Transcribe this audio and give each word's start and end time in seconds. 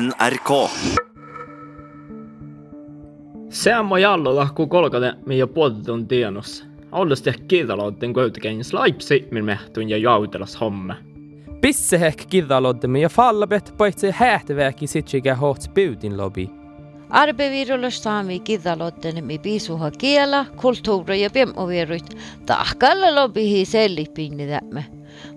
NRK. 0.00 0.70
Seamma 3.48 3.98
jallolla, 3.98 4.48
kun 4.54 4.68
kolkate 4.68 5.12
meidän 5.26 5.48
podden 5.48 6.08
tienos. 6.08 6.64
Ollos 6.92 7.26
ja 7.26 7.32
kidaloiden 7.48 8.14
kuitenkin 8.14 8.64
slaipsi 8.64 9.28
min 9.30 9.44
mehtun 9.44 9.90
ja 9.90 9.98
jautelas 9.98 10.60
homme. 10.60 10.94
Pissehek 11.60 12.26
kidaloidemme 12.30 13.00
ja 13.00 13.08
fallabet 13.08 13.74
paitsi 13.78 14.10
hähtäväki 14.10 14.86
sitsikä 14.86 15.34
hoht 15.34 15.62
spudin 15.62 16.16
lobby. 16.16 16.48
Arbevirulla 17.10 17.90
saami 17.90 18.40
kidaloiden 18.40 19.24
mi 19.24 19.38
piisuha 19.38 19.90
kiela, 19.90 20.46
kulttuuri 20.56 21.22
ja 21.22 21.30
piemoviruit. 21.30 22.16
Tahkalla 22.46 23.14
lobihi 23.14 23.64
sellipinni 23.64 24.46
tämme. 24.46 24.84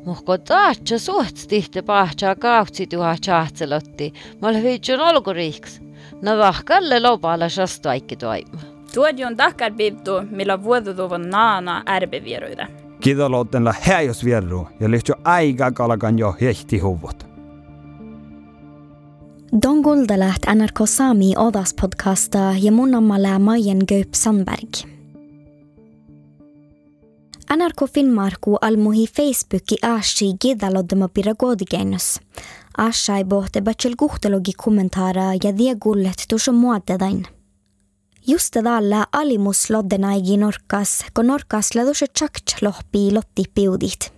Muhko 0.05 0.38
taatsa 0.38 1.00
suht 1.00 1.48
tihti 1.48 1.82
pahtsaa 1.82 2.36
kautsi 2.36 2.88
tuha 2.88 3.16
chahtselotti. 3.26 4.14
Mä 4.41 4.48
olen 4.48 4.64
viitsun 4.64 5.00
olkuriiks. 5.00 5.82
No 6.21 6.38
tahkalle 6.38 7.00
loballa 7.00 7.50
sastu 7.50 7.90
aikki 7.90 8.16
toimu. 8.16 8.58
Tuodi 8.94 9.26
on 9.26 9.38
tahkar 9.38 9.72
pivtu, 9.73 10.12
millä 10.30 10.63
vuotutuvan 10.63 11.30
naana 11.30 11.84
ärbeviruida. 11.90 12.67
Kidaloutella 13.00 13.73
häjos 13.81 14.26
vierru 14.26 14.67
ja 14.80 14.91
lyhtsä 14.91 15.13
aika 15.23 15.72
kalkan 15.72 16.20
jo 16.20 16.36
hehti 16.41 16.80
huvut. 16.80 17.28
Don 19.62 19.80
Guldeläht 19.80 20.41
NRK 20.55 20.80
Sami 20.86 21.34
Odas 21.38 21.73
podcasta 21.81 22.39
ja 22.62 22.72
mun 22.72 22.95
omalla 22.95 23.39
Majen 23.39 23.80
Gaup 23.88 24.14
Sandberg. 24.14 24.97
NRK 27.56 27.88
Finnmarku 27.94 28.58
almuhi 28.62 29.08
Facebooki 29.08 29.76
aashi 29.82 30.34
gidaloddema 30.42 31.08
piragodigeinus. 31.08 32.20
Aashai 32.78 33.23
bohte 33.23 33.62
bachel 33.62 33.96
guhtelogi 33.96 34.52
kommentaara 34.58 35.34
ja 35.44 35.58
die 35.58 35.76
gullet 35.76 36.26
tuossa 36.30 36.52
muotedain. 36.52 37.26
Just 38.28 38.54
tällä 38.64 39.06
alimus 39.12 39.70
loddenaigi 39.70 40.38
norkas, 40.38 41.06
kun 41.14 41.28
norkas 41.28 41.70
chakt 42.20 42.62
lohpi 42.62 43.14
lotti 43.14 43.44
piudit. 43.54 44.14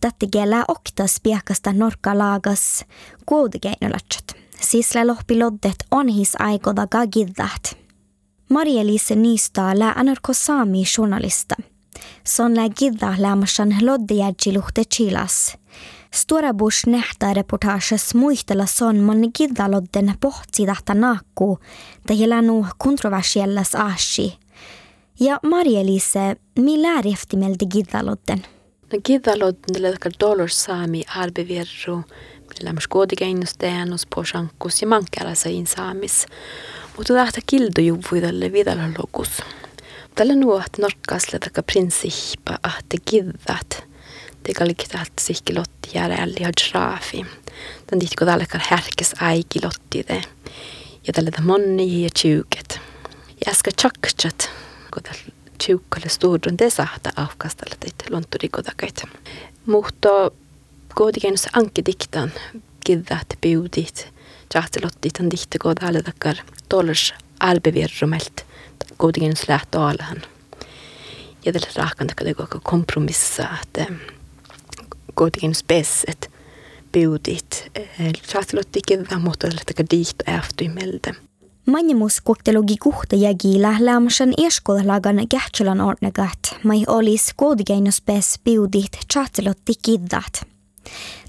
Tattigellä 0.00 0.64
oktas 0.68 1.20
piekasta 1.22 1.72
norka 1.72 2.18
laagas 2.18 2.84
kuudigeinulatsat. 3.26 4.24
Sisle 4.60 5.04
lohpi 5.04 5.38
loddet 5.38 5.84
on 5.90 6.08
his 6.08 6.32
aikoda 6.38 6.86
gagiddat. 6.86 7.76
Maria-Lise 8.48 9.14
Nystad 9.14 9.78
lä 9.78 9.94
NRK 10.02 10.28
Sami 10.32 10.82
journalista. 10.98 11.73
Son 12.24 12.56
lä 12.56 12.68
gidda 12.78 13.14
lämmasan 13.18 13.76
loddejärjiluhte 13.82 14.82
chilas. 14.94 15.56
Stora 16.14 16.54
Bush 16.54 16.86
nähtä 16.86 17.34
reportages 17.34 18.14
muistella 18.14 18.66
son 18.66 18.96
man 18.96 19.30
gidda 19.38 19.70
lodden 19.70 20.14
pohtsidahta 20.20 20.94
naakku, 20.94 21.58
tai 22.06 22.42
nu 22.42 22.66
kontroversiellas 22.78 23.74
ashi. 23.74 24.38
Ja 25.20 25.38
Maria-Lise, 25.42 26.36
mi 26.58 26.82
lär 26.82 27.06
eftimeldi 27.06 27.66
gidda 27.66 28.06
lodden? 28.06 28.46
No 28.92 28.98
gidalodden 29.04 29.82
leikar 29.82 30.12
dollar 30.20 30.48
saami 30.48 31.02
arbevirru, 31.16 32.02
millä 32.48 32.72
myös 32.72 32.88
kuotikeinus 32.88 33.54
teänus 33.58 34.06
posankus 34.14 34.82
ja 34.82 34.88
mankkärasa 34.88 35.48
in 35.48 35.66
saamis. 35.66 36.26
Mutta 36.96 37.14
tahta 37.14 37.40
kildo 37.46 37.80
juvuidalle 37.80 38.52
vidalla 38.52 38.88
lokus. 38.98 39.28
Tällä 40.14 40.34
nuot 40.34 40.78
norkkasle 40.78 41.38
taka 41.38 41.62
prinsippa 41.62 42.58
ahte 42.62 42.96
giddat. 43.10 43.84
Det 44.44 44.54
kallikki 44.54 44.86
att 44.94 45.18
sikki 45.20 45.54
lotti 45.54 45.90
järälli 45.94 46.42
ja 46.42 46.50
draafi. 46.52 47.26
Tän 47.86 47.98
tihti 47.98 48.16
kun 48.18 48.26
tällä 48.26 48.46
härkes 48.70 49.14
aiki 49.20 49.60
lotti 49.62 50.04
te. 50.04 50.22
Ja 51.06 51.12
tällä 51.12 51.30
monni 51.42 52.02
ja 52.02 52.10
tjuket. 52.10 52.80
Ja 53.46 53.50
äsken 53.50 53.72
tjakkchat, 53.76 54.50
kun 54.94 55.02
tällä 55.02 55.24
tjukkalle 55.58 56.08
stuudun 56.08 56.56
te 56.56 56.70
sahta 56.70 57.10
aufkastella 57.16 57.76
teitä 57.80 58.04
luonturikotakait. 58.10 59.02
Mutta 59.66 60.30
kuitenkin 60.94 61.38
se 61.38 61.50
ankkidiktan 61.52 62.32
kiddat 62.86 63.26
biudit. 63.40 64.12
Tjahtelottit 64.48 65.12
tän 65.12 65.28
tihti 65.28 65.58
kun 65.58 65.74
tällä 65.74 66.02
takar 66.02 66.36
tollers 66.68 67.14
albevirrumelt. 67.40 68.53
Kuitenkin 68.98 69.32
lähtö 69.48 69.80
alahan. 69.80 70.22
Ja 71.44 71.52
tällä 71.52 71.68
rahkan 71.76 72.06
takar 72.06 72.34
koko 72.34 72.60
kompromissa, 72.62 73.48
että 73.62 73.86
kuitenkin 75.14 75.54
spesset 75.54 76.30
biudit. 76.92 77.72
Tjahtelottit 78.26 78.82
kiddat 78.86 79.22
mutta 79.22 79.48
tällä 79.48 79.86
diihto 79.90 80.24
äftyimeltä. 80.30 81.14
Manjemus 81.66 82.20
koktelogi 82.20 82.76
kuhta 82.76 83.16
jägillä 83.16 83.76
lämmäsen 83.80 84.32
eskolalagan 84.46 85.28
kähtselän 85.28 85.80
ornegat, 85.80 86.38
mai 86.64 86.84
olis 86.86 87.30
koodigeino 87.36 87.90
spes 87.90 88.40
biudit 88.44 88.92
chattelotti 89.12 89.72
kiddat. 89.82 90.46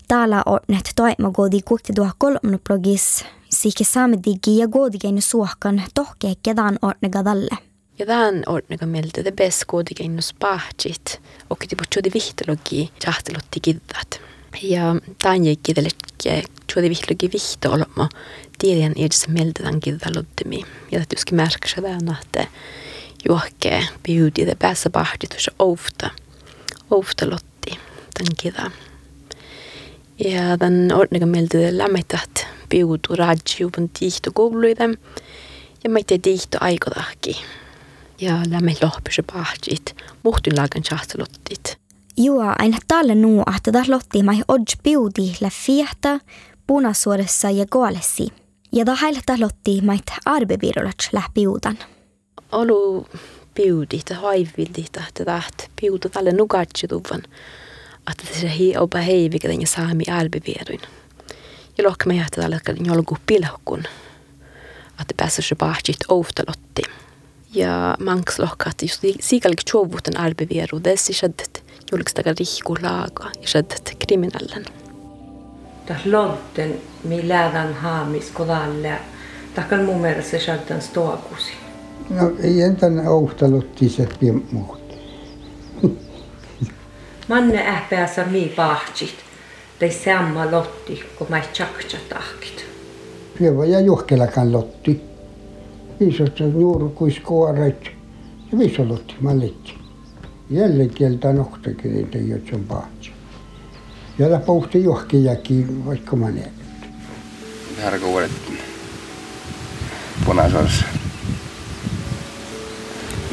Täällä 0.08 0.44
ornet 0.46 0.92
toimagodi 0.96 1.62
kuhti 1.62 1.94
tuo 1.94 2.10
kolmnoplogis, 2.18 3.26
siike 3.50 3.84
saamedigi 3.84 4.58
ja 4.58 4.68
koodigeino 4.68 5.22
suohkan 5.22 5.84
tohke 5.94 6.34
kedan 6.44 6.80
ornegadalle. 6.82 7.58
Ja 8.00 8.06
tämän 8.06 8.44
ordnega 8.48 8.86
mieltä 8.86 9.24
det 9.24 9.36
bäst 9.36 9.64
koodigeino 9.68 10.22
spahtit, 10.22 11.22
och 11.50 11.60
det 11.70 11.76
på 11.76 11.84
vihtologi 12.14 12.92
chattelotti 13.04 13.60
kiddat. 13.60 14.22
Ja 14.62 14.96
tämän 15.22 15.46
jäkki 15.46 15.74
tälle 15.74 15.90
tjuodi 16.68 16.90
vihtologi 16.90 17.30
vihto 17.34 17.72
olema 17.72 18.10
tiedän 18.60 18.94
edes 18.96 19.28
meldetaan 19.28 19.80
kidalottimi. 19.80 20.64
Ja 20.92 21.02
että 21.02 21.16
joskin 21.16 21.36
märkäsä 21.36 21.82
tämän, 21.82 22.18
että 22.22 22.48
juokke 23.30 23.88
biudi 24.04 24.46
det 24.46 24.56
päässä 24.60 24.90
pahditus 24.90 25.50
ofta. 25.60 26.10
Ofta 26.92 27.30
lotti 27.30 27.72
tämän 28.14 28.36
kida. 28.42 28.72
Ja 30.20 30.58
tämän 30.58 30.94
ordnega 30.94 31.26
mieltä 31.26 31.58
lämmität 31.72 32.48
biudu 32.70 33.16
radjuvun 33.18 33.90
tihto 34.00 34.32
kouluiden. 34.34 34.98
Ja 35.84 35.90
mä 35.90 36.00
itse 36.00 36.18
tihto 36.18 36.58
aikodahki. 36.62 37.42
Ja 38.22 38.40
lämmit 38.50 38.84
lohpyse 38.84 39.22
pahdit. 39.22 39.96
Muhtun 40.24 40.56
lagan 40.56 40.84
chahtalottit. 40.84 41.78
Jua, 42.18 42.56
aina 42.60 42.78
tälle 42.88 43.16
nuu, 43.16 43.44
että 43.58 43.72
tämä 43.72 43.86
lotti 43.88 44.24
mai 44.24 44.42
odj 44.48 44.74
biudi 44.84 45.36
le 45.42 45.50
fiehta, 45.66 46.20
punasuoressa 46.68 47.50
ja 47.50 47.66
goalesi. 47.66 48.28
Ja 48.72 48.86
da 48.86 48.96
heiltä 48.96 49.40
lotti 49.40 49.82
mait 49.82 50.12
arbebirulat 50.26 51.10
läpi 51.14 51.48
uudan. 51.48 51.78
Olu 52.52 53.08
biudit 53.56 54.10
ja 54.10 54.16
haivildit, 54.16 54.98
että 55.08 55.26
täht 55.26 55.56
biudu 55.82 56.10
tälle 56.10 56.32
nugatsituvan. 56.32 57.22
Että 58.12 58.40
se 58.40 58.58
hi 58.58 58.78
opa 58.78 58.98
heivikä 59.00 59.48
ja 59.48 59.68
saami 59.68 60.04
arbebiruin. 60.12 60.82
Ja 61.78 61.84
lohka 61.84 62.06
me 62.06 62.16
jähtää 62.16 62.42
tälle 62.42 62.60
kalli 62.66 62.88
jolku 62.88 63.18
pilhkun. 63.26 63.84
Että 65.02 65.14
päässä 65.18 65.42
se 65.42 65.56
pahtit 65.56 65.98
ofta 66.08 66.44
lotti. 66.48 66.82
Ja 67.54 67.98
manks 68.00 68.40
lohka, 68.40 68.70
että 68.70 68.86
just 68.86 69.02
siikalik 69.20 69.64
tjovuuten 69.64 70.20
arbebiru, 70.20 70.84
dessi 70.84 71.14
shaddet 71.14 71.64
julkista 71.92 72.22
rihku 72.40 72.76
laaga 72.82 73.32
ja 73.42 73.48
shaddet 73.48 73.96
kriminallen. 74.08 74.66
tas 75.86 76.06
lodden 76.06 76.82
mi 77.04 77.28
lädan 77.28 77.74
haamis 77.74 78.32
kodalle. 78.34 79.00
Takan 79.56 79.86
mun 79.86 80.02
mielestä 80.02 80.32
se 80.32 80.40
shaltan 80.40 80.82
stoakusi. 80.82 81.52
No 82.10 82.32
ei 82.44 82.62
entän 82.62 83.08
ouhtalotti 83.08 83.90
se 83.90 84.08
muut. 84.52 84.85
manne 87.28 87.68
ähpäässä 87.68 88.26
mii 88.26 88.50
pahtsit, 88.50 89.16
tai 89.80 89.92
samma 89.92 90.52
lotti, 90.52 91.04
kun 91.18 91.28
mä 91.30 91.42
tjaksa 91.54 91.98
tahkit. 92.10 92.66
Kyllä 93.38 93.66
ja 93.66 93.80
juhkelakan 93.80 94.52
lotti. 94.52 95.02
Viisasta 96.00 96.44
juurukuiskoaret 96.44 97.92
ja 98.52 98.60
viisalotti 98.60 99.16
malletti. 99.20 99.74
Jälleen 100.50 100.90
kieltä 100.90 101.34
nohtakireitä, 101.34 102.18
jotka 102.18 102.56
on 102.56 102.64
pahtsi. 102.64 103.12
Ja 104.20 104.32
läpauhti 104.32 104.84
juhkijakin, 104.84 105.86
vaikka 105.86 106.16
mä 106.16 106.32
näen. 106.32 106.52
Härkä 107.82 108.06
uudet 108.06 108.32
punaisarissa. 110.26 110.86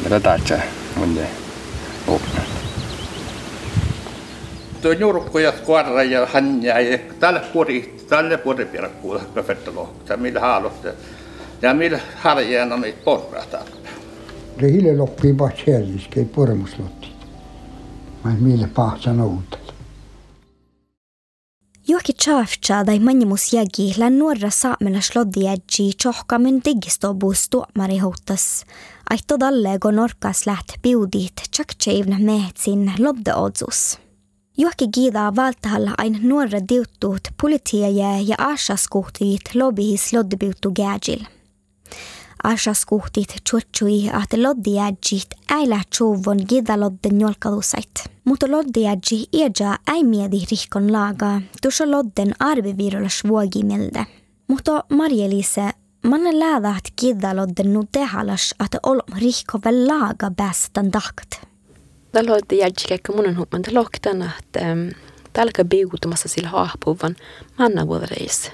Mitä 0.03 0.19
tahtsä 0.19 0.59
mun 0.95 1.19
oppilas? 2.07 2.52
Opna. 4.83 4.89
Tuo 4.89 4.91
juurukkuja 4.91 5.51
kuorra 5.51 6.03
ja 6.03 6.25
hanja 6.25 6.79
ja 6.79 6.99
tälle 7.19 7.41
puoli, 7.53 7.95
tälle 8.09 8.37
puoli 8.37 8.65
pirkkuulla 8.65 9.21
kafettalo. 9.35 9.95
Ja 10.09 10.17
millä 10.17 10.39
haalotte. 10.39 10.93
Ja 11.61 11.73
millä 11.73 11.99
harjeen 12.15 12.73
on 12.73 12.81
niitä 12.81 13.01
porraa 13.03 13.45
täällä. 13.51 13.71
Det 14.59 14.71
hille 14.71 14.97
loppii 14.97 15.33
bara 15.33 15.55
kärlisk, 15.65 16.17
ei 16.17 16.25
pormuslotti. 16.25 17.07
Mä 18.23 18.31
en 18.31 18.43
mille 18.43 18.67
pahtsan 18.67 19.21
outa. 19.21 19.57
Juoki 21.87 22.13
tjaavtja 22.13 22.85
dai 22.85 22.99
manjimus 22.99 23.53
jägi 23.53 23.93
län 23.97 24.19
nuorra 24.19 24.49
saamelas 24.49 25.15
loddiädji 25.15 25.93
tjohka 25.97 26.39
min 26.39 26.61
digistobus 26.65 27.49
tuomari 27.49 27.97
houtas. 27.97 28.65
Aitto 29.09 29.39
dalle 29.39 29.79
go 29.79 29.91
norkas 29.91 30.47
läht 30.47 30.81
biudit 30.81 31.43
tjaktseivna 31.51 32.19
mehetsin 32.19 32.91
loddeodsus. 32.99 33.97
Juoki 33.97 34.02
giida 34.93 35.35
valtahalla 35.35 35.91
ain 35.97 36.19
nuorra 36.23 36.59
diuttuut 36.69 37.27
politiaje 37.41 38.21
ja 38.21 38.35
asaskuhtiit 38.37 39.55
lobihis 39.55 40.13
loddebiuttu 40.13 40.71
gääjil. 40.71 41.25
Asaskuhtit 42.43 43.35
at 44.13 44.33
loddiädjit 44.37 45.29
äilä 45.49 45.81
tjuvon 45.97 46.39
giida 46.49 46.79
lodden 46.79 47.21
jolkalusait. 47.21 48.03
Mutta 48.25 48.51
loddiädji 48.51 49.27
eja 49.33 49.77
ei 49.93 50.03
miedi 50.03 50.45
rihkon 50.51 50.91
laaga, 50.91 51.41
tuossa 51.61 51.91
lodden 51.91 52.33
arvivirolla 52.39 53.09
vuogimelde. 53.27 54.05
Mutta 54.47 54.83
Marjelise, 54.89 55.69
manne 56.05 56.39
läädät 56.39 56.83
giida 57.01 57.35
lodden 57.35 57.73
nu 57.73 57.83
tehalas 57.91 58.55
at 58.59 58.75
olom 58.83 59.19
rihko 59.19 59.59
vel 59.65 59.87
laaga 59.87 60.31
bästan 60.31 60.93
dakt. 60.93 61.52
Tällä 62.13 62.31
hoitti 62.31 62.57
jädjikäkkä 62.57 63.13
munen 63.13 63.37
huppan 63.37 63.61
te 63.61 63.71
lohtana, 63.73 64.31
että 64.39 64.59
tälkä 65.33 65.65
biutumassa 65.65 66.29
sillä 66.29 66.49
haahpuvan 66.49 67.15
manna 67.59 67.87
vuodereissa. 67.87 68.51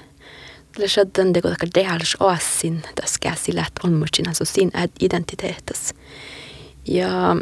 Tällä 0.72 0.88
shaddan 0.88 1.32
går 1.42 1.52
att 1.52 1.74
delas 1.74 2.16
oasin 2.20 2.82
tässä 2.94 3.16
käsillä, 3.20 3.64
että 3.66 3.80
on 3.84 3.92
muutkin 3.92 4.34
så 4.34 4.44
sin 4.44 4.72
identiteetas. 5.00 5.94
Ja 6.88 7.36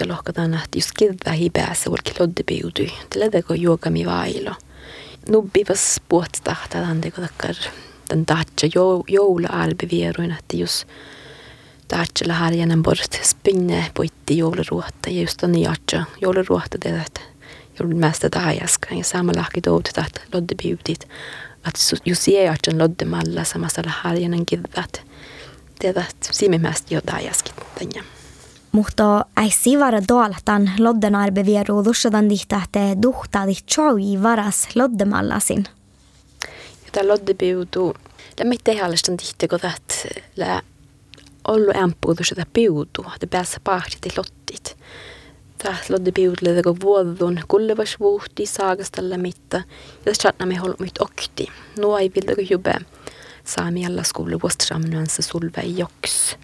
det 0.00 0.06
lohkataan, 0.06 0.54
että 0.54 0.78
just 0.78 0.90
kivä 0.98 1.32
hibäässä 1.32 1.90
olki 1.90 2.12
loddebiutui. 2.20 2.92
Tällä 3.10 3.32
det 3.32 3.46
går 3.46 3.58
yoga 3.62 3.90
mi 3.90 4.06
vailo. 4.06 4.54
Nubbi 5.28 5.64
vas 5.68 6.00
tällä 6.70 7.02
det 7.02 7.14
går 7.14 7.22
takkar 7.22 7.56
den 8.10 8.26
tatcha 8.26 8.68
joula 9.08 9.48
albeveruin, 9.52 10.30
että 10.30 10.56
just 10.56 10.88
Tähtsellä 11.88 12.34
harjanen 12.34 12.82
bort 12.82 13.20
spinne 13.22 13.90
poitti 13.94 14.38
jouluruotta 14.38 15.10
ja 15.10 15.20
just 15.20 15.42
on 15.42 15.58
jatsa 15.58 16.04
jouluruotta 16.20 16.78
det 16.84 17.02
että 17.06 17.20
joulun 17.78 17.98
mesta 17.98 18.30
tajaska 18.30 18.94
ja 18.94 19.04
samalla 19.04 19.40
lahki 19.40 19.60
toutet 19.60 19.98
että 19.98 20.20
lodde 20.32 20.54
biutit 20.62 21.08
att 21.64 22.00
just 22.04 22.28
jatsan 22.28 22.78
lodde 22.78 23.04
malla 23.04 23.44
samassa 23.44 23.82
harjanen 23.86 24.46
kivät 24.46 25.02
det 25.80 25.88
että 25.88 26.28
simme 26.30 26.58
mest 26.58 26.90
jo 26.90 27.00
tajaskit 27.00 27.54
tänne. 27.78 28.04
Mutta 28.72 29.24
ei 29.42 29.50
sivara 29.50 30.00
doltan 30.08 30.70
lodden 30.78 31.14
arbevieru 31.14 31.84
lussadan 31.84 32.28
dihta 32.28 32.60
te 32.72 32.96
duhta 33.02 33.46
di 33.46 33.54
choi 33.54 34.22
varas 34.22 34.68
loddemallasin. 34.74 35.64
Jota 36.84 37.08
lodde 37.08 37.34
biutu, 37.34 37.94
lämmi 38.40 38.56
tehallistan 38.64 39.18
dihta 39.18 39.48
kun 39.48 39.60
ollut 41.48 41.76
ämpuudus 41.76 42.28
sitä 42.28 42.46
piutu, 42.52 43.06
että 43.14 43.26
päässä 43.26 43.60
pahti 43.64 44.08
lottit. 44.16 44.76
Tähän 45.58 45.84
lotti 45.88 46.12
piudelle 46.12 46.62
kun 46.62 46.80
vuodun 46.80 47.40
kullevas 47.48 47.96
vuhti 48.00 48.46
saagastalla 48.46 49.18
mitta, 49.18 49.62
ja 50.06 50.12
chatna 50.12 50.46
me 50.46 50.54
holmit 50.56 51.00
okti. 51.00 51.46
Nuo 51.78 51.98
ei 51.98 52.12
viltä 52.14 52.34
kun 52.34 52.50
jube 52.50 52.74
saami 53.44 53.86
alla 53.86 54.02
skoulu 54.02 54.42
vuostramnuansa 54.42 55.22
sulve 55.22 55.60
joks. 55.60 56.36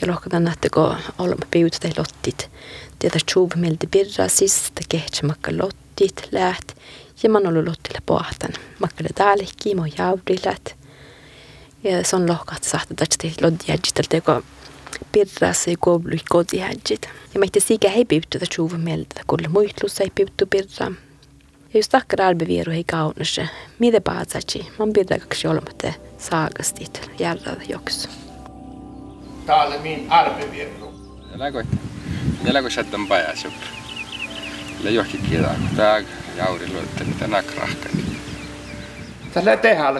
Ja 0.00 0.08
lohkadan 0.08 0.44
nähtä 0.44 0.68
kun 0.74 0.96
olemme 1.18 1.46
piutu 1.50 1.76
tai 1.80 1.90
lottit. 1.98 2.50
Tätä 2.98 3.18
tjuv 3.32 3.50
miltä 3.56 3.86
birra 3.86 4.28
sista 4.28 4.80
kehtsä 4.88 5.26
makka 5.26 5.52
lottit 5.62 6.28
läht, 6.32 6.68
ja 7.22 7.30
man 7.30 7.46
ollut 7.46 7.68
lottille 7.68 7.98
pohtan. 8.06 8.52
Makkalle 8.78 9.10
täälläkin, 9.14 9.76
mo 9.76 9.84
jaudilät. 9.98 10.77
Ja 11.84 12.04
se 12.04 12.16
on 12.16 12.28
lohkat 12.28 12.64
sahta 12.64 12.94
tästä 12.94 13.28
lodjädjit, 13.42 14.08
teko 14.08 14.42
pirras 15.12 15.68
ei 15.68 15.76
koulu 15.80 16.04
kodjädjit. 16.28 17.08
Ja 17.34 17.40
meitä 17.40 17.60
sikä 17.60 17.92
ei 17.92 18.04
pyyttä 18.04 18.38
tjuva 18.54 18.78
mieltä, 18.78 19.20
kun 19.26 19.38
muistlus 19.48 20.00
ei 20.00 20.12
pyyttä 20.14 20.46
pirra. 20.46 20.86
Ja 21.74 21.78
just 21.78 21.90
takkar 21.90 22.22
arbevieru 22.22 22.72
ei 22.72 22.84
kaunassa, 22.84 23.46
mitä 23.78 24.00
paatsachi, 24.00 24.68
man 24.78 24.92
pirra 24.92 25.18
kaksi 25.18 25.48
olmatte 25.48 25.94
saagastit, 26.18 27.10
järrada 27.18 27.62
joks. 27.68 28.08
Täällä 29.46 29.78
min 29.78 30.06
arbevieru. 30.12 30.94
Eläkö, 31.34 31.64
eläkö 32.44 32.70
sättän 32.70 33.06
pajas 33.06 33.44
joku. 33.44 33.56
Eli 34.80 34.94
johonkin 34.94 35.22
kirjaa, 35.22 35.54
kun 35.54 35.76
tää 35.76 36.02
jauri 36.36 36.72
luotteli 36.72 37.10
tänä 37.18 37.42
krahkani. 37.42 38.04
Tällä 39.38 39.56
tehdään 39.56 39.94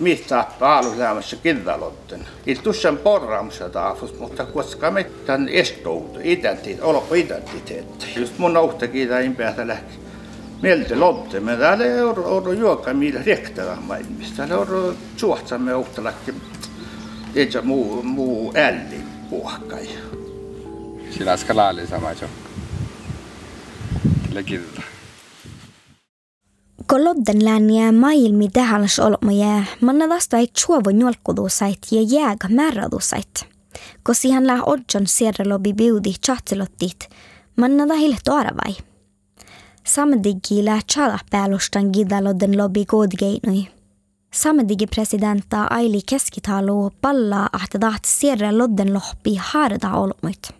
mistä 0.00 0.44
paalulämässä 0.58 1.36
kirjalotten. 1.36 2.26
Il 2.46 2.56
tussan 2.62 2.96
porraamassa 2.98 3.68
taafus, 3.68 4.18
mutta 4.18 4.46
koska 4.46 4.90
me 4.90 5.04
tämän 5.26 5.48
estoutu, 5.48 6.18
identiteet, 6.22 6.82
olo 6.82 7.08
identiteetti. 7.14 8.06
Just 8.16 8.38
mun 8.38 8.56
ohtakin 8.56 9.08
tämän 9.08 9.36
päätä 9.36 9.66
lähti. 9.66 9.94
Mieltä 10.62 11.00
lotte, 11.00 11.40
me 11.40 11.56
täällä 11.56 11.84
euro, 11.84 12.28
euro 12.28 12.52
juoka 12.52 12.94
millä 12.94 13.20
rehtää 13.26 13.76
maailmista. 13.80 14.36
Täällä 14.36 14.54
euro 14.54 14.94
suhtsamme 15.16 15.74
ohtalakin. 15.74 16.42
Ei 17.34 17.52
se 17.52 17.60
muu, 17.60 18.02
muu 18.02 18.52
älli 18.56 19.00
puhkai. 19.30 19.88
Sillä 21.10 21.36
skalaali 21.36 21.86
sama 21.86 22.12
jo. 22.12 22.28
Kyllä 24.28 24.42
kirjaa. 24.42 24.93
Kolodden 26.86 27.44
lääniä 27.44 27.92
maailmi 27.92 28.48
tähälas 28.48 28.98
olmoja, 28.98 29.62
manna 29.80 30.08
vasta 30.08 30.36
ei 30.36 30.46
chuovo 30.46 30.90
njolkudusait 30.90 31.78
ja 31.90 32.02
jääga 32.02 32.48
määradusait. 32.48 33.46
Kosi 34.02 34.30
hän 34.30 34.46
lää 34.46 34.62
odjon 34.62 35.06
sierralobi 35.06 35.72
biudi 35.72 36.12
chatselottit, 36.26 37.08
manna 37.56 37.88
da 37.88 37.94
hilet 37.94 38.28
oravai. 38.28 38.76
Samedigi 39.86 40.64
lää 40.64 40.80
chala 40.92 41.18
päälustan 41.30 41.90
gidalodden 41.92 42.58
lobby 42.58 42.84
godgeinui. 42.84 43.66
Samedigi 44.34 44.86
presidenta 44.86 45.66
Aili 45.70 46.00
Keskitalu 46.10 46.90
palla 47.00 47.48
att 47.52 47.80
daat 47.80 48.04
sierralodden 48.04 48.94
lohpi 48.94 49.34
harda 49.38 49.92
olmoit. 49.92 50.54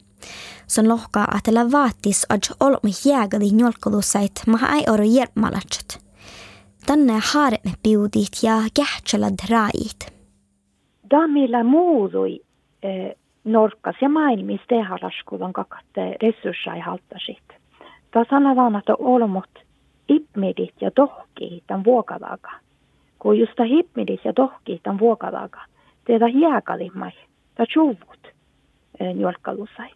Son 0.66 0.88
lohka 0.88 1.24
att 1.24 1.46
la 1.52 1.72
vaatis 1.72 2.26
adj 2.28 2.50
olmi 2.60 2.92
jäägadi 3.04 3.50
njolkudusait 3.50 4.42
maha 4.46 4.76
ei 4.76 4.84
oro 4.88 5.04
jermalatset. 5.04 6.03
Tänne 6.86 7.12
haaret 7.32 7.64
me 7.64 7.72
piudit 7.82 8.42
ja 8.42 8.52
kähtsälad 8.76 9.38
raait. 9.50 10.00
Damilla 11.10 11.64
muudui 11.64 12.40
eh, 12.82 13.14
norkas 13.44 13.96
ja 14.00 14.08
maailmis 14.08 14.60
tehalaskulan 14.68 15.52
kakatte 15.52 16.16
resursseja 16.22 16.84
haltasit. 16.84 17.48
Ta 18.10 18.24
sanotaan, 18.30 18.76
että 18.76 18.94
olmot 18.98 19.50
ipmidit 20.08 20.74
ja 20.80 20.90
tohki 20.90 21.62
tämän 21.66 21.84
vuokadaga. 21.84 22.50
Kun 23.18 23.38
just 23.38 23.58
hipmidit 23.68 24.24
ja 24.24 24.32
tohki 24.32 24.80
tämän 24.82 24.98
vuokadaga, 24.98 25.60
teitä 26.04 26.28
jääkalimai, 26.28 27.12
ta 27.54 27.66
chuvut 27.66 28.28
eh, 29.00 29.14
njolkalusai. 29.14 29.90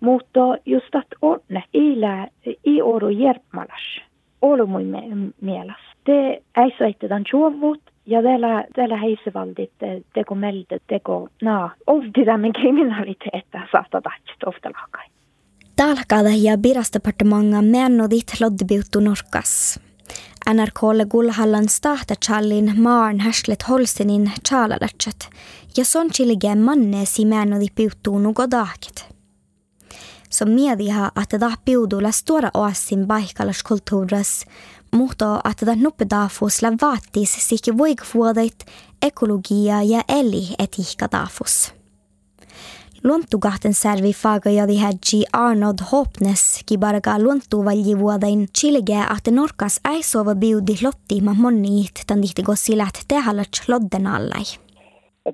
Mutta 0.00 0.40
just 0.64 0.94
että 0.94 1.16
onne, 1.22 1.62
ilä, 1.74 2.28
i 2.46 2.78
järpmalas, 3.18 4.00
olmui 4.42 4.84
mielas 5.40 5.86
te 6.06 6.42
äisoitetaan 6.54 7.24
juovut 7.32 7.80
ja 8.06 8.22
täällä, 8.22 8.64
täällä 8.74 8.96
heisevaldit 8.96 9.72
teko 10.14 10.34
meiltä 10.34 10.78
teko 10.86 11.28
na 11.42 11.70
ovdidamen 11.86 12.52
kriminaliteetta 12.52 13.58
saattaa 13.72 14.00
ofta 14.46 14.68
lakai. 14.68 15.06
Talkada 15.76 16.34
ja 16.42 16.58
birasdepartemanga 16.58 17.62
mennodit 17.62 18.26
loddebiutu 18.40 19.00
norkas. 19.00 19.80
NRKlle 20.54 21.04
gulhallan 21.10 21.68
stahtachallin 21.68 22.72
maan 22.80 23.20
härslet 23.20 23.68
holsenin 23.68 24.30
chalalatchat 24.48 25.28
ja 25.76 25.84
son 25.84 26.10
chilige 26.10 26.54
manne 26.54 27.04
si 27.04 27.24
mennodi 27.24 27.66
piuttu 27.74 28.18
nugodakit. 28.18 29.15
Som 30.30 30.54
mediha 30.54 31.10
att 31.14 31.30
det 31.30 31.56
piudu 31.64 32.00
la 32.00 32.12
stora 32.12 32.50
oasin 32.54 33.06
baikalas 33.06 33.62
kulturas 33.62 34.44
mutta 34.90 35.40
että 35.50 35.74
nuppedaafus 35.74 36.62
la 36.62 36.70
vaatis 36.82 37.48
sikke 37.48 37.78
voigvuodait 37.78 38.64
ekologia 39.02 39.82
ja 39.82 40.02
eli 40.08 40.54
etiikka 40.58 41.08
daafus. 41.12 41.72
Luontugahten 43.04 43.74
servi 43.74 44.12
faga 44.12 44.50
jadi 44.50 44.76
hädji 44.76 45.24
Arnold 45.32 45.80
Hopnes 45.92 46.60
ki 46.66 46.78
barga 46.78 47.18
luontuvaljivuodain 47.18 48.48
chilege 48.58 49.04
att 49.08 49.26
norkas 49.30 49.80
ei 49.84 50.02
sova 50.02 50.34
biudi 50.34 50.78
lotti 50.82 51.20
ma 51.20 51.34
moniit 51.34 52.02
tan 52.06 52.22
läht 52.76 53.04
tehallat 53.08 53.62
lodden 53.68 54.06
allai. 54.06 54.65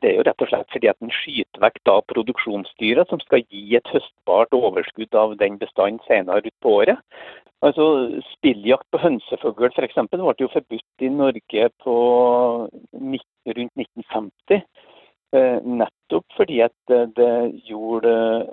Det 0.00 0.08
er 0.08 0.16
jo 0.16 0.24
rett 0.24 0.42
og 0.44 0.48
slett 0.48 0.72
fordi 0.72 0.88
at 0.88 1.00
den 1.04 1.12
skyter 1.12 1.60
vekk 1.60 1.78
da 1.88 1.98
produksjonsdyra 2.08 3.04
som 3.10 3.20
skal 3.20 3.42
gi 3.44 3.76
et 3.76 3.90
høstbart 3.92 4.54
overskudd 4.56 5.14
av 5.18 5.34
den 5.42 5.58
bestanden 5.60 6.00
senere 6.06 6.46
ut 6.46 6.56
på 6.64 6.76
året. 6.80 7.02
Altså 7.62 7.84
Spilljakt 8.32 8.88
på 8.90 8.98
hønsefugl 9.02 9.68
f.eks. 9.68 10.00
ble 10.10 10.32
jo 10.40 10.48
forbudt 10.54 11.04
i 11.06 11.10
Norge 11.12 11.68
på 11.84 11.98
rundt 12.72 13.84
1950. 13.84 14.64
Eh, 15.32 15.58
nettopp 15.64 16.26
fordi 16.36 16.58
at 16.60 16.92
det 17.16 17.60
gjorde 17.64 18.10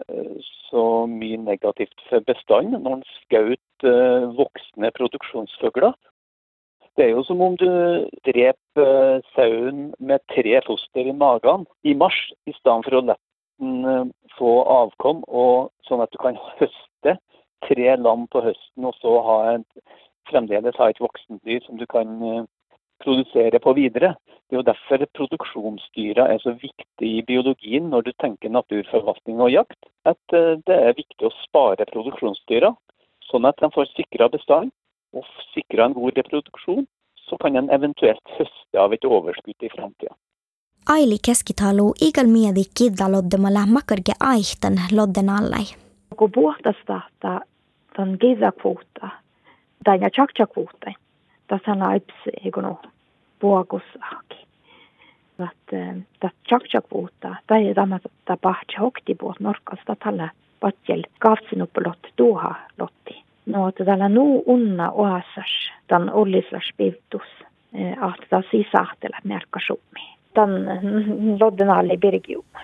eh, 0.08 0.36
så 0.70 0.84
mye 1.12 1.40
negativt 1.42 2.06
for 2.08 2.24
bestanden 2.24 2.86
når 2.86 3.00
en 3.00 3.10
skjøt 3.10 3.88
eh, 3.90 4.30
voksne 4.38 4.92
produksjonsfugler. 4.96 5.98
Det 7.00 7.06
er 7.06 7.14
jo 7.16 7.22
som 7.24 7.40
om 7.40 7.54
du 7.56 7.70
dreper 8.28 9.22
sauen 9.32 9.94
med 10.04 10.20
tre 10.34 10.58
foster 10.66 11.08
i 11.08 11.14
magen 11.16 11.62
i 11.88 11.94
mars, 11.96 12.18
i 12.44 12.52
stedet 12.58 12.84
for 12.84 12.98
å 12.98 13.00
la 13.08 13.16
den 13.64 14.10
få 14.36 14.50
avkom, 14.68 15.22
og 15.32 15.70
sånn 15.88 16.04
at 16.04 16.12
du 16.12 16.18
kan 16.20 16.36
høste 16.58 17.14
tre 17.64 17.94
lam 18.02 18.26
på 18.34 18.42
høsten 18.44 18.88
og 18.90 18.98
så 19.00 19.14
ha 19.24 19.38
et, 19.54 19.96
fremdeles 20.28 20.76
ha 20.76 20.90
et 20.92 21.00
voksendyr 21.00 21.64
som 21.64 21.80
du 21.80 21.86
kan 21.88 22.12
produsere 23.00 23.64
på 23.64 23.74
videre. 23.80 24.12
Det 24.50 24.58
er 24.58 24.60
jo 24.60 24.68
derfor 24.68 25.06
produksjonsdyra 25.22 26.26
er 26.34 26.44
så 26.44 26.52
viktig 26.60 27.14
i 27.14 27.24
biologien 27.24 27.88
når 27.94 28.10
du 28.10 28.12
tenker 28.20 28.52
naturforvaltning 28.52 29.40
og 29.40 29.54
jakt. 29.56 29.80
At 30.04 30.20
det 30.36 30.76
er 30.76 31.00
viktig 31.00 31.32
å 31.32 31.32
spare 31.46 31.88
produksjonsdyra, 31.94 32.74
sånn 33.32 33.48
at 33.48 33.64
de 33.64 33.72
får 33.72 33.88
sikra 33.96 34.28
bestand 34.36 34.76
og 35.14 35.26
sikra 35.54 35.86
en 35.86 35.94
god 35.94 36.18
reproduksjon. 36.18 36.88
Så 37.16 37.38
kan 37.38 37.56
en 37.56 37.70
eventuelt 37.70 38.32
høste 38.40 38.80
av 38.82 38.94
et 38.94 39.06
overskudd 39.06 39.64
i 39.64 39.70
framtida. 39.70 40.16
Aili 40.90 41.20
keskitalo 41.22 41.92
igal 42.02 42.28
miedi 42.32 42.64
kiddaloddemalla 42.80 43.66
makarge 43.70 44.16
aihtan 44.20 44.80
lodden 44.92 45.30
allai. 45.30 45.66
Kun 46.18 46.32
puhtastahta 46.32 47.42
tämän 47.96 48.18
kiddakvuutta, 48.18 49.10
tai 49.84 50.00
ja 50.02 50.10
chakchakvuutta, 50.10 50.92
tässä 51.48 51.72
on 51.72 51.82
aipsi, 51.82 52.30
eikö 52.46 52.62
puokusahki. 53.40 54.40
Att 55.40 55.72
det 56.22 56.32
chakchakvuutta, 56.50 57.36
tai 57.48 57.68
ei 57.68 57.74
tämä 57.74 58.00
tapahti 58.26 58.76
hoktipuot 58.80 59.40
norkasta 59.40 59.96
tällä 60.04 60.30
patjel 60.60 61.04
kaavsinupolot 61.20 62.00
tuoha 62.16 62.56
lotti 62.80 63.24
nå 63.50 63.68
at 63.68 63.76
det 63.78 63.86
nuotavalla 63.86 64.08
nu 64.08 64.44
unna 64.46 64.92
oasas 64.92 65.54
tan 65.88 66.10
ollislas 66.10 66.72
pivtus 66.78 67.30
ahtada 68.02 68.44
sisahtela 68.52 69.18
Den 69.24 69.42
tan 70.34 71.38
loddenalli 71.40 71.98
birgiuma 71.98 72.60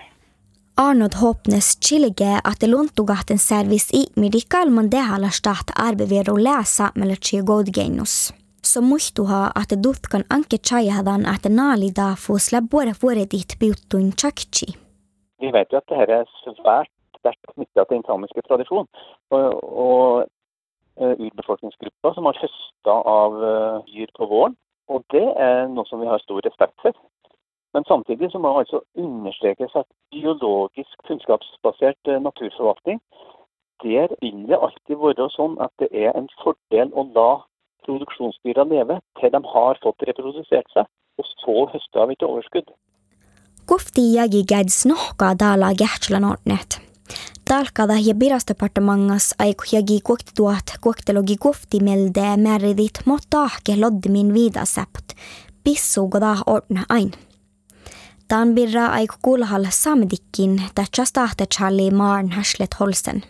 Arnold 0.78 1.14
Håpnes 1.14 1.78
chillige 1.80 2.40
at 2.44 2.60
det 2.60 2.68
lånt 2.68 3.00
å 3.00 3.06
ha 3.08 3.22
en 3.30 3.38
service 3.38 3.94
i 3.96 4.02
medikal 4.20 4.70
man 4.70 4.90
det 4.90 5.04
har 5.10 5.18
lagt 5.18 5.32
at 5.32 5.40
start 5.40 5.70
arbevero 5.88 6.36
läsa 6.36 6.90
mellan 6.94 7.16
tje 7.16 7.40
godgenus. 7.40 8.32
Så 8.62 8.82
muhtu 8.82 9.24
ha 9.24 9.52
at 9.60 9.70
det 9.70 9.80
dutkan 9.86 10.24
anke 10.28 10.58
chajadan 10.58 11.26
att 11.26 11.44
nali 11.50 11.90
da 11.90 12.08
får 12.16 12.38
slett 12.38 12.70
bare 12.70 12.92
våre 13.02 13.24
ditt 13.24 13.58
bjutun 13.60 14.12
chakchi. 14.12 14.68
Vi 15.40 15.50
vet 15.50 15.72
jo 15.72 15.78
at 15.78 15.88
det 15.88 15.96
her 15.96 16.10
er 16.18 16.24
svært 16.60 16.92
sterkt 17.18 17.54
knytta 17.54 17.84
til 17.84 17.96
den 17.96 18.06
samiske 18.08 18.42
tradisjonen. 18.48 18.88
Og, 19.30 19.46
og 19.86 20.26
uh, 21.00 21.14
urbefolkningsgrupper 21.26 22.14
som 22.14 22.28
har 22.28 22.40
høsta 22.42 22.94
av 23.18 23.36
uh, 23.42 23.84
dyr 23.90 24.10
på 24.18 24.28
våren. 24.32 24.56
Og 24.88 25.04
det 25.14 25.26
er 25.48 25.66
noe 25.72 25.86
som 25.88 26.00
vi 26.02 26.10
har 26.10 26.22
stor 26.22 26.44
respekt 26.46 26.76
for. 26.82 26.94
Men 27.74 27.84
samtidig 27.88 28.30
så 28.32 28.38
må 28.38 28.52
det 28.52 28.64
altså 28.64 28.80
understrekes 29.04 29.74
at 29.74 29.88
biologisk 30.14 31.08
kunnskapsbasert 31.08 32.12
uh, 32.12 32.22
naturforvaltning, 32.28 33.02
der 33.84 34.08
vil 34.22 34.46
det 34.48 34.62
alltid 34.62 34.96
være 34.96 35.28
sånn 35.36 35.58
at 35.60 35.72
det 35.82 35.90
er 35.92 36.16
en 36.16 36.30
fordel 36.42 36.92
å 36.96 37.04
la 37.16 37.30
produksjonsdyra 37.84 38.64
leve 38.72 38.98
til 39.20 39.32
de 39.34 39.40
har 39.52 39.78
fått 39.84 40.06
reprodusert 40.08 40.68
seg, 40.74 40.88
og 41.18 41.30
så 41.42 41.56
høste 41.74 42.02
av 42.02 42.12
et 42.12 42.24
overskudd. 42.26 42.72
Kufti 43.66 44.14
jägi 44.16 44.44
gäds 44.50 44.86
nohkaa 44.86 45.34
täällä 45.34 45.70
jähtsälän 45.80 46.24
ordnet. 46.24 46.85
Talkada 47.48 47.94
ja 47.98 48.14
virasdepartementas 48.20 49.34
aiku 49.38 49.62
jägi 49.72 50.00
kuoktituat 50.04 50.62
kuoktelogi 50.80 51.36
kufti 51.36 51.80
melde 51.80 52.36
määridit 52.36 53.00
mottaahke 53.04 53.76
loddimin 53.76 54.34
viidasept, 54.34 55.12
pissuukoda 55.64 56.36
ordne 56.46 56.82
ain. 56.88 57.12
Tämän 58.28 58.54
birra 58.54 58.86
aiku 58.86 59.14
kulhal 59.22 59.66
samedikkin 59.70 60.62
tähtsä 60.74 61.04
stahtechalli 61.04 61.90
maarn 61.90 62.30
häslet 62.30 62.80
holsen. 62.80 63.22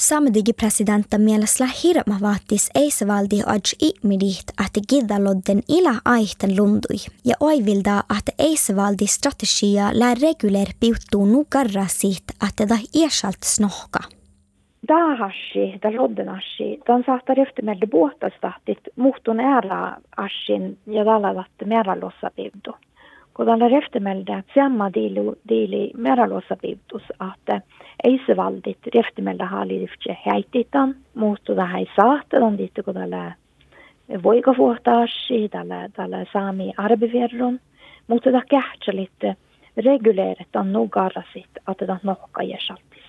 Samedigi 0.00 0.52
presidenta 0.52 1.18
mielessä 1.18 1.64
hirmavaatis 1.82 2.70
eisevaldi 2.74 3.38
aj 3.46 3.66
ihmidit, 3.88 4.48
että 4.64 4.80
gidalodden 4.90 5.60
ila 5.68 5.94
aihten 6.04 6.56
lundui 6.58 7.00
ja 7.24 7.34
oivilda, 7.40 7.96
että 8.18 8.32
eisevaldi 8.38 9.06
strategia 9.06 9.84
lää 10.00 10.14
reguler 10.14 10.68
piuttuu 10.80 11.26
nukarra 11.26 11.86
siitä, 11.86 12.32
että 12.48 12.68
da 12.68 12.76
iesalt 13.00 13.42
snohka. 13.44 14.00
Dahashi, 14.88 15.66
da 15.82 15.88
lodden 15.96 16.28
ashi, 16.28 16.80
dan 16.86 17.04
saattaa 17.06 17.34
ryhtymällä 17.34 17.86
buottastahtit 17.90 18.82
muhtun 18.96 19.40
ära 19.40 19.96
ashin 20.16 20.78
ja 20.86 21.04
dalavat 21.04 21.52
mera 21.64 22.00
lossa 22.00 22.30
pivdu. 22.36 22.72
Kun 23.40 23.46
tällä 23.46 23.68
ryhtymällä 23.68 24.42
samma 24.54 24.90
diili, 24.94 25.20
diili 25.48 25.90
mera 25.96 26.30
lossa 26.30 26.56
pivdus, 26.62 27.02
että 27.34 27.60
eisevaldit 28.04 28.78
rehtimelda 28.94 29.46
haalidifce 29.46 30.16
häititan, 30.24 30.94
muutu 31.14 31.54
tähän 31.54 31.86
saattelan 31.96 32.58
diitte 32.58 32.82
kun 32.82 32.94
tällä 32.94 33.32
voikavuotaasi, 34.22 35.48
tällä, 35.50 35.88
tällä 35.92 36.24
saami 36.32 36.72
arbiverron, 36.76 37.60
tämä 38.24 38.42
kähtsä 38.50 38.92
litte 38.94 39.36
reguleeretan 39.76 40.72
nogarasit, 40.72 41.50
että 41.70 41.86
tämä 41.86 42.00
nokka 42.02 42.42
jäsaltis. 42.42 43.04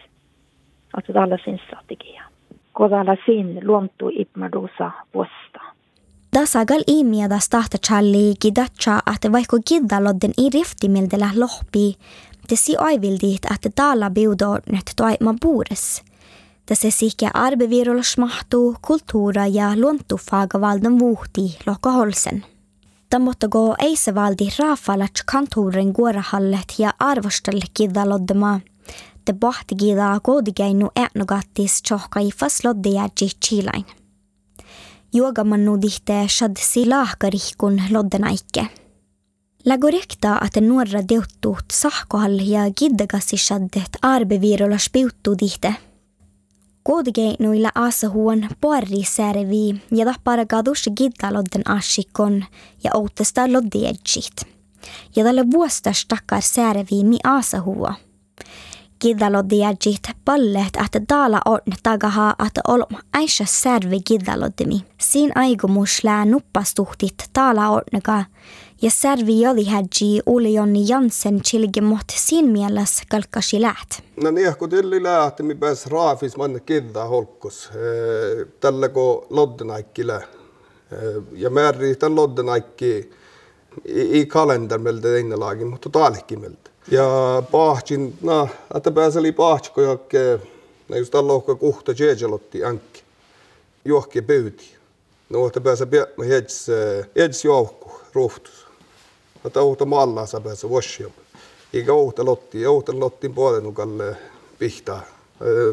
Että 0.98 1.14
tällä 1.14 1.38
sin 1.46 1.60
strategia. 1.66 2.24
Tällä 2.90 3.18
sin 3.26 3.60
luontu 3.68 4.10
ipmadusa 4.14 4.92
vuosta. 6.32 6.40
Dasagal 6.40 6.84
imiada 6.88 7.40
stahta 7.40 7.78
challi 7.78 8.36
gidacha 8.42 9.02
att 9.06 9.32
vaikka 9.32 9.58
giddalodden 9.68 10.34
i 10.38 10.50
riftimildellä 10.50 11.32
lohpi, 11.36 11.98
Tesi 12.48 12.76
aivildiit, 12.78 13.46
että 13.54 13.70
täällä 13.76 14.10
biudornet 14.10 14.92
toima 14.96 15.36
puures. 15.42 16.02
Tässä 16.66 16.90
sikä 16.90 17.30
arbevirolla 17.34 18.02
mahtuu 18.18 18.76
kulttuura 18.82 19.48
ja 19.48 19.76
luontufaga 19.76 20.62
valdan 20.62 21.00
vuhti 21.00 21.58
lokaholsen. 21.66 22.46
Tämä 23.10 23.32
gå 23.50 23.76
eisevaldi 23.80 24.50
raafalat 24.60 25.12
kantoren 25.32 25.92
guorahallet 25.92 26.74
ja 26.78 26.94
arvostelle 27.00 27.66
kidaloddema. 27.74 28.60
Te 29.26 29.34
bahti 29.34 29.76
gida 29.76 30.20
koodigeinu 30.24 30.90
etnogattis 30.96 31.82
tjohkaifas 31.82 32.64
loddejärji 32.64 33.30
chilain. 33.46 34.01
Juogamannu 35.14 35.82
dihte 35.82 36.28
shad 36.28 36.56
silahkarihkun 36.60 37.82
loddenaikke. 37.90 38.68
Lägorekta 39.66 40.40
että 40.46 40.62
nuorra 40.62 41.02
deuttuut 41.10 41.66
sahkohall 41.74 42.40
ja 42.40 42.62
giddagassishaddet 42.80 43.98
arbeviirolla 44.02 44.78
spiuttu 44.78 45.36
dihte. 45.40 45.76
Kuodigeinuilla 46.84 47.72
aasahuon 47.76 48.48
puarri 48.62 49.04
säärevi 49.04 49.82
ja 49.92 50.06
tappara 50.06 50.46
kadus 50.46 50.90
giddalodden 50.98 51.70
ashikon 51.70 52.46
ja 52.84 52.92
outesta 52.94 53.54
loddiedjit. 53.54 54.48
Ja 55.16 55.24
tälle 55.24 55.44
vuostas 55.54 56.06
takkar 56.08 56.42
säärevi 56.42 57.04
mi 57.04 57.18
aasahuo. 57.24 57.94
Giddaloddiedjit 59.02 60.02
pallet 60.26 60.76
että 60.86 61.02
tala 61.08 61.42
on 61.46 61.60
tagaha 61.84 62.36
että 62.48 62.62
olma 62.68 63.00
aisha 63.14 63.46
särvi 63.48 64.00
giddaloddemi. 64.08 64.86
Siin 64.98 65.32
aikomus 65.36 66.04
lää 66.04 66.26
nuppastuhtit 66.26 67.16
tala 67.34 67.70
ornega 67.70 68.24
ja 68.82 68.92
servi 68.92 69.42
jolihädji 69.42 70.22
Uli 70.26 70.54
Jonni 70.54 70.88
Jansen 70.88 71.42
chilgemot 71.42 72.06
siinä 72.16 72.52
mielessä 72.52 73.04
kalkkasi 73.12 73.62
läht. 73.62 73.90
No 74.24 74.32
niin, 74.32 74.56
kun 74.58 74.70
tilli 74.70 75.04
lähti, 75.04 75.44
mi 75.44 75.56
pääs 75.56 75.88
raafis 75.88 76.38
manne 76.38 76.60
kidda 76.60 77.06
holkkus. 77.06 77.70
Tällä 78.60 78.90
kun 78.90 79.26
loddenaikkilä. 79.30 80.22
Ja 81.32 81.50
määri 81.50 81.96
tämän 81.96 82.16
loddenaikki 82.16 83.12
i 83.86 84.26
kalender 84.26 84.80
meiltä 84.80 85.02
teine 85.02 85.36
laagi, 85.36 85.66
mutta 85.66 85.90
taalikin 85.90 86.42
meiltä. 86.42 86.71
Ja 86.88 87.44
pahtsin, 87.52 88.18
no, 88.22 88.50
että 88.76 88.92
pääseli 88.92 89.32
pahtsko 89.32 89.82
jokke, 89.82 90.40
no 90.90 90.98
just 90.98 91.16
ohka 91.16 91.56
kuhta 91.56 91.92
jejelotti 91.98 92.64
ankki. 92.64 93.04
Johki 93.86 94.22
pyyti. 94.22 94.76
No, 95.30 95.48
että 95.48 95.62
pääsä 95.62 95.86
pian, 95.86 96.08
no 96.18 96.24
heds, 96.24 96.68
heds 97.16 97.46
jouhku, 97.46 97.92
ruhtus. 98.14 98.68
Että 99.46 99.62
outa 99.62 99.86
malla 99.86 100.26
sa 100.26 100.40
päässä 100.40 100.68
washjob. 100.68 101.12
Eikä 101.74 101.94
outa 101.94 102.26
lotti, 102.26 102.68
outa 102.68 103.00
lottin 103.00 103.34
puolen 103.34 103.74
kalle 103.74 104.16
pihtaa. 104.60 105.02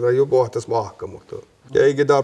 Mä 0.00 0.10
ju 0.10 0.26
pohtas 0.26 0.68
mahka, 0.68 1.06
mutta 1.06 1.36
ja 1.74 1.84
eikä 1.84 2.04
tää 2.04 2.22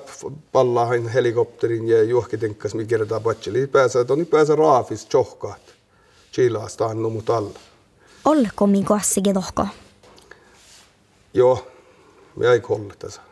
pallaa 0.53 0.91
helikopterin 1.15 1.89
ja 1.89 2.03
juohkitenkas, 2.03 2.75
mikä 2.75 2.89
kertaa 2.89 3.21
patseli. 3.21 3.67
Pääsee, 3.67 4.05
on 4.09 4.27
pääsee 4.27 4.57
raafis 4.57 5.07
tjohkaat. 5.07 5.75
Chilaasta 6.33 6.87
annu 6.87 7.23
alla. 7.29 7.59
Olko 8.25 8.67
min 8.67 8.85
kossige 8.85 9.35
dohko? 9.35 9.67
Joo, 11.35 11.67
me 12.37 12.47
ei 12.47 12.61
kolle 12.61 12.95
tässä. 12.99 13.23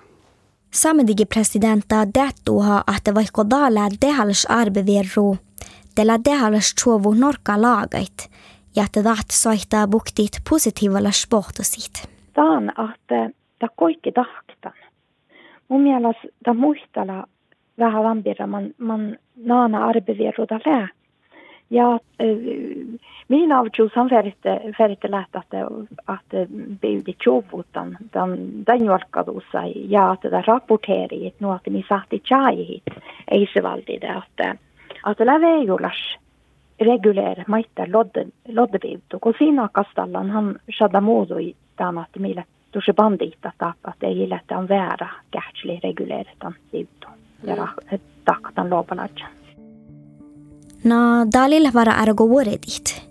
Samedigi 0.70 1.25
presidenta 1.25 1.96
dättuha 2.14 2.84
ahte 2.87 3.14
vaikka 3.14 3.50
daala 3.50 3.88
dehals 4.06 4.46
arbevirru, 4.49 5.37
dela 5.96 6.18
dehals 6.25 6.75
chuovu 6.80 7.14
norka 7.14 7.62
lagait, 7.62 8.30
ja 8.76 8.84
että 8.84 9.02
taht 9.02 9.30
soittaa 9.30 9.87
buktit 9.88 10.32
positiivalla 10.50 11.11
sportosit. 11.11 12.08
Taan, 12.32 12.68
että 12.68 13.30
ta 13.58 13.68
kaikki 13.78 14.12
tahtan. 14.12 14.72
Mun 15.68 15.80
mielestä 15.80 16.22
ta 16.44 16.54
muistella 16.54 17.26
vähän 17.78 18.04
vampira 18.04 18.46
man, 18.46 18.75
man 18.78 19.18
naana 19.37 19.87
arbevirruda 19.87 20.61
lää. 20.66 20.88
Ja 21.73 21.99
äh, 22.19 22.37
min 23.29 23.52
avtjus 23.52 23.93
han 23.95 24.09
färgte, 24.09 24.73
färgte 24.79 25.09
lät 25.09 25.37
att, 25.37 25.55
att 26.05 26.49
budi 26.81 27.12
tjovutan, 27.12 27.97
den, 28.12 28.64
den 28.64 28.85
jolkade 28.85 29.41
sig, 29.52 29.87
ja 29.93 30.12
att 30.12 30.23
det 30.23 30.31
där 30.31 30.43
rapporteriet, 30.43 31.41
nu 31.41 31.49
att 31.49 31.67
ni 31.67 31.83
satt 31.83 32.12
i 32.12 32.19
tjajit, 32.19 32.91
ei 33.26 33.47
se 33.47 33.61
valdi 33.61 33.99
det 33.99 34.14
att, 34.14 34.41
att 35.02 35.19
det 35.19 35.25
läve 35.25 35.64
julas 35.64 36.17
reguleer 36.79 37.45
maita 37.47 37.87
lodde, 37.87 38.26
loddeviutu, 38.49 39.19
kun 39.19 39.35
siinä 39.38 39.69
kastallan 39.73 40.31
han 40.31 40.59
shada 40.71 41.00
muudu 41.00 41.38
i 41.38 41.57
tämän, 41.76 42.05
että 42.05 42.21
millä 42.21 42.45
tuossa 42.73 42.95
bandita 42.95 43.52
tappa, 43.59 43.91
että 43.91 44.07
ei 44.07 44.23
ilä, 44.23 44.41
on 44.50 44.69
väärä 44.69 45.09
kähtsli 45.31 45.81
reguleeritan 45.83 46.55
viutu 46.73 47.09
ja 47.45 47.69
takatan 48.25 48.71
lopalajan. 48.71 49.41
Na 50.85 51.25
dalil 51.25 51.71
vara 51.75 51.93
argo 51.93 52.29
vuoredit. 52.29 53.03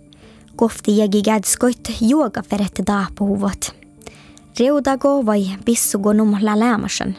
Kofti 0.56 0.98
jägi 0.98 1.22
gadskoit 1.22 1.88
juoga 2.00 2.42
ferette 2.42 2.82
da 2.86 3.06
puhuvot. 3.18 3.74
Reudago 4.58 5.26
vai 5.26 5.56
pissugo 5.64 6.12
num 6.12 6.36
la 6.40 6.58
lämasen. 6.58 7.16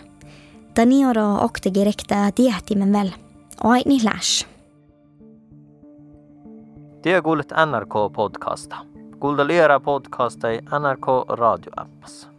Tanioro 0.73 1.43
oktegi 1.43 1.83
rekta 1.83 2.31
tiehtimen 2.35 2.93
väl. 2.93 3.11
Aini 3.63 3.99
läs. 4.03 4.45
Det 7.03 7.21
kuulet 7.21 7.51
NRK-podcasta. 7.51 8.75
Kuuntele 9.19 9.79
podcasta 9.79 10.49
ei 10.49 10.61
NRK 10.61 11.25
radioappas. 11.29 12.32